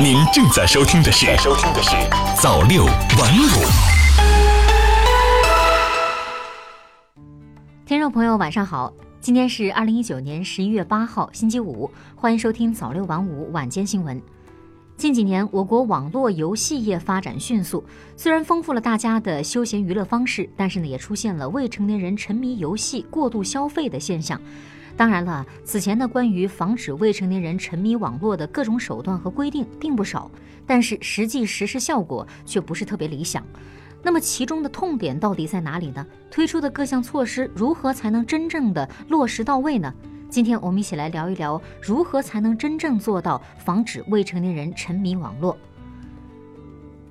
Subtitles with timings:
[0.00, 1.90] 您正在收听的是《收听的是
[2.40, 3.48] 早六晚五》。
[7.84, 14.20] 听众朋友，晚上好，今天是二零一九年十一月八号，星期五，欢迎收听早六晚五晚间新闻。
[14.96, 17.84] 近几年，我国网络游戏业发展迅速，
[18.16, 24.40] 虽然丰富了大家的休闲娱乐方式，但是呢，也出现了未成年人沉迷游戏、过度消费的现象。
[24.96, 30.30] 当然了，此前呢，关于防止未成年人沉迷网络的各种手段和规定并不少，
[30.66, 33.44] 但是实际实施效果却不是特别理想。
[34.02, 36.06] 那么其中的痛点到底在哪里呢？
[36.30, 39.92] 推出的各项措施如何才能真正的落实到位呢？
[40.28, 45.56] 今天我们一起来聊一聊，如何才能真正做到防止未成年人沉迷网络。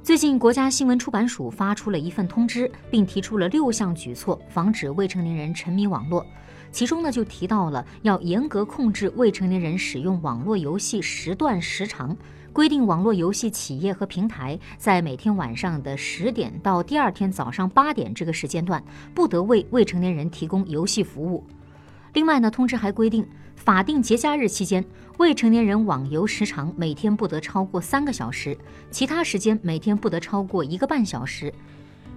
[0.03, 6.25] 最近，国家新闻出版署发出了一份通知，并提出了六项举措，防止未成年人沉迷网络。
[6.71, 12.15] 其中呢，就提到了要严格控制未成年人使用网络游戏时段时长，
[12.53, 18.83] 规定网络游戏企业和平台在每天晚上的十点到第二天早上八点这个时间段，
[19.13, 21.45] 不得为未成年人提供游戏服务。
[22.13, 24.83] 另外呢，通知还规定，法定节假日期间，
[25.17, 28.57] 未成年人网游时长每天不得超过三个小时，
[28.89, 31.53] 其他时间每天不得超过一个半小时。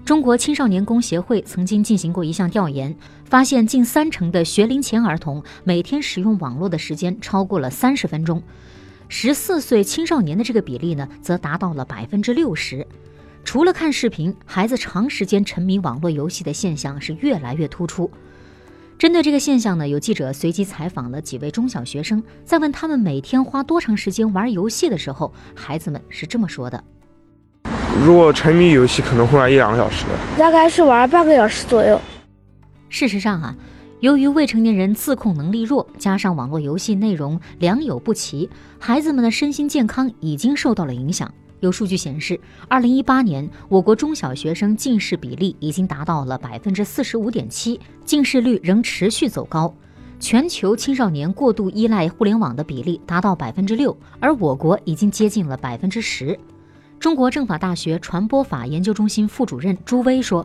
[0.05, 8.43] 中国青少年宫协会曾经进行过一项调研，发现近三成的学龄前儿童每天使用网络的时间超过了三十分钟，
[9.09, 12.87] 十四岁青少年的这个比例呢，则达到了百分之六十。
[13.45, 18.11] 除了看视频，孩子长时间沉迷网络游戏的现象是越来越突出。
[18.99, 26.85] 针对这个现象呢，有记者随机采访了几位中小学生，在问他们每天花多长时间玩游戏的时候，孩子们是这么说的。
[28.03, 30.05] 如果沉迷游戏，可能会玩一两个小时，
[30.37, 32.01] 大概是玩半个小时左右。
[32.89, 33.55] 事实上啊，
[34.01, 38.51] 由于未成年人自控能力弱，加上网络游戏内容良莠不齐，
[38.81, 41.33] 孩子们的身心健康已经受到了影响。
[41.61, 49.73] 有数据显示，二零一八年我国中小学生近视比例已经达到了百分之四十五点七，近视率仍持续走高。
[50.19, 56.37] 全球青少年过度依赖互联网的比例达到百分之六，而我国已经接近了百分之十。
[57.05, 60.41] 中国政法大学传播法研究中心副主任朱威说：“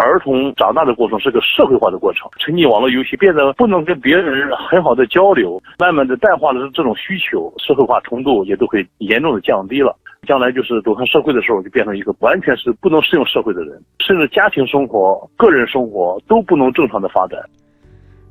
[0.00, 9.94] 儿童长大的过程是个社会化的过程，沉溺网络游戏变得不能跟别人很好的交流，慢慢的淡化了这种需求，社会化程度也都会严重的降低了。
[10.26, 17.38] 将来就是走向社会的时候，就变成一个完全是不能适应社会的人，甚至家庭生活、个人生活都不能正常的发展。”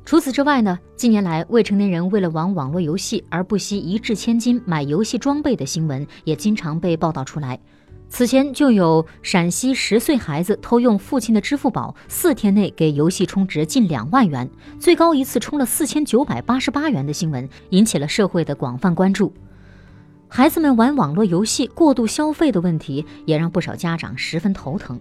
[0.08, 7.60] 除此之外呢，近年来未成年人为了玩网络游戏而不惜一掷千金买游戏装备的新闻也经常被报道出来。
[8.08, 14.48] 此前就有陕西十岁孩子偷用父亲的支付宝，四天内给游戏充值近两万元，
[14.80, 19.30] 最高一次充了四千九百八十八元的新闻，引起了社会的广泛关注。
[20.26, 24.98] 孩子们玩网络游戏过度消费的问题，也让不少家长十分头疼。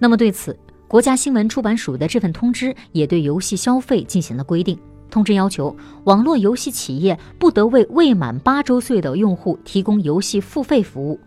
[0.00, 4.78] 那么对此，国家新闻出版署的这份通知也对游戏消费进行了规定。
[5.10, 5.74] 通知要求，
[6.04, 11.20] 网络游戏企业不得为未满八周岁的用户提供游戏付费服务。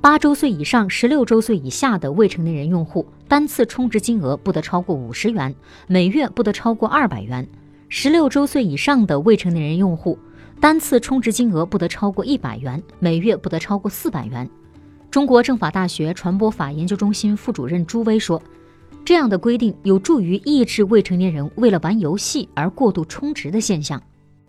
[0.00, 5.54] 八周岁以上、十六周岁以下的未成年人用户，单次充值金额不得超过五十元，
[5.86, 7.44] 每月不得超过二百元；
[7.88, 10.18] 十六周岁以上的未成年人用户，
[10.60, 14.48] 单次充值金额不得超过一百元，每月不得超过四百元。
[15.10, 18.42] 中国政法大学传播法研究中心副主任朱威说。
[19.04, 24.00] 这样的规定有助于抑制未成年人为了玩游戏而过度充值的现象。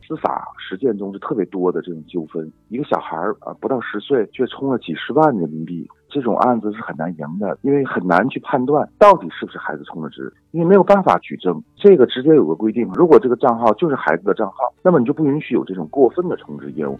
[0.07, 11.63] 司法实践中是特别多的这种纠纷，一个小孩儿啊不到十岁却充了几十万人民币，这种案子是很难赢的，因为很难去判断到底是不是孩子充的值，因为没有办法举证。
[11.77, 16.99] 这个直接有个规定，如果这个账号就是孩子的账号，那么你就不允许有这种过分的充值业务。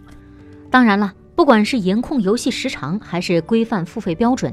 [0.70, 4.50] 当然了，不管是严控游戏时长，还是规范付费标准。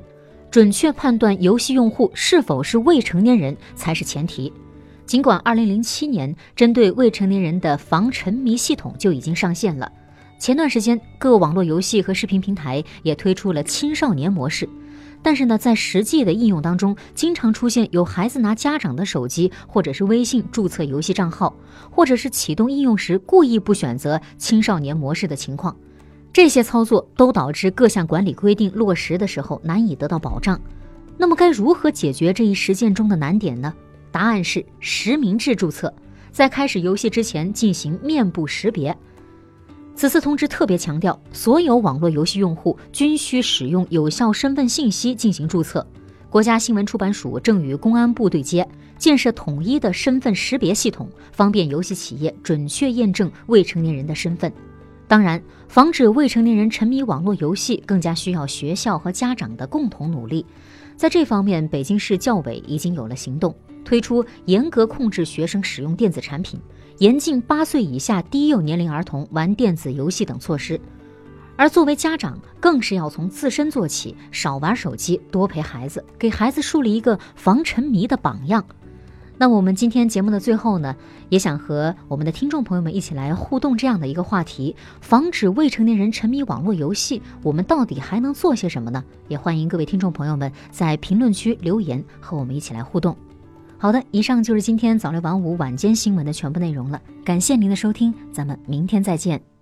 [0.52, 4.52] 准确判断游戏用户是否是未成年人才是前提。
[5.06, 9.92] 尽管2007年针对未成年人的防沉迷系统就已经上线了，
[10.40, 14.70] 前段时间各网络游戏和视频平台也推出了青少年模式，
[15.24, 21.56] 但是呢，在实际的应用当中，经常出现有孩子拿家长的手机或者是微信注册游戏账号，
[21.90, 25.76] 或者是启动应用时故意不选择青少年模式的情况。
[26.32, 30.60] 这些操作都导致各项管理规定落实的时候难以得到保障。
[31.18, 33.74] 那么该如何解决这一实践中的难点呢？
[34.12, 35.94] 答案是实名制注册，
[36.32, 38.96] 在开始游戏之前进行面部识别。
[39.96, 45.86] 此次通知特别强调，所有网络游戏用户均需使用有效身份信息进行注册。
[46.30, 48.66] 国家新闻出版署正与公安部对接，
[48.98, 54.52] 建设统一的身份识别系统，方便游戏企业准确验证未成年人的身份。
[55.10, 60.46] 当然，防止未成年人沉迷网络游戏，更加需要学校和家长的共同努力。
[60.96, 66.60] 在这方面，北京市教委已经有了行动，推出严格控制学生使用电子产品、
[67.00, 70.80] 严禁八岁以下低幼年龄儿童玩电子游戏等措施。
[71.56, 78.64] 而作为家长，更是要从自身做起，少玩手机，多陪孩子，给孩子树立一个防沉迷的榜样。
[79.42, 80.94] 那我们今天节目的最后呢，
[81.30, 89.02] 也想和我们的听众朋友们一起来互动这样的一个话题：防止未成年人沉迷网络游戏，我们到底还能做些什么呢？
[89.30, 93.16] 也欢迎各位听众朋友们在评论区留言，和我们一起来互动。
[93.78, 99.59] 好的，以上就是今天早六晚五晚间新闻的全部内容了，感谢您的收听，咱们明天再见。